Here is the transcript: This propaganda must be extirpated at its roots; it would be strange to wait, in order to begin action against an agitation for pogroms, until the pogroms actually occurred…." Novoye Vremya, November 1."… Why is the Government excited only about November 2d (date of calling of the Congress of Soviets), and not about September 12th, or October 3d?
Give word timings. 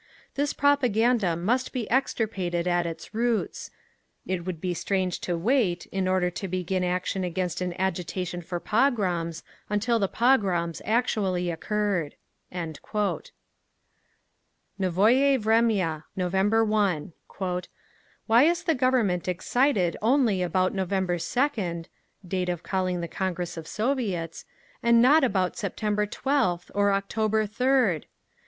This 0.33 0.51
propaganda 0.51 1.35
must 1.35 1.71
be 1.71 1.87
extirpated 1.91 2.67
at 2.67 2.87
its 2.87 3.13
roots; 3.13 3.69
it 4.25 4.45
would 4.47 4.59
be 4.59 4.73
strange 4.73 5.19
to 5.19 5.37
wait, 5.37 5.85
in 5.91 6.07
order 6.07 6.31
to 6.31 6.47
begin 6.47 6.83
action 6.83 7.23
against 7.23 7.61
an 7.61 7.79
agitation 7.79 8.41
for 8.41 8.59
pogroms, 8.59 9.43
until 9.69 9.99
the 9.99 10.07
pogroms 10.07 10.81
actually 10.85 11.51
occurred…." 11.51 12.15
Novoye 12.51 13.29
Vremya, 15.37 16.05
November 16.15 16.65
1."… 16.65 17.13
Why 18.25 18.43
is 18.45 18.63
the 18.63 18.73
Government 18.73 19.27
excited 19.27 19.97
only 20.01 20.41
about 20.41 20.73
November 20.73 21.17
2d 21.19 21.85
(date 22.27 22.49
of 22.49 22.63
calling 22.63 22.95
of 22.95 23.01
the 23.03 23.07
Congress 23.07 23.55
of 23.55 23.67
Soviets), 23.67 24.45
and 24.81 24.99
not 24.99 25.23
about 25.23 25.57
September 25.57 26.07
12th, 26.07 26.71
or 26.73 26.91
October 26.91 27.45
3d? 27.45 28.05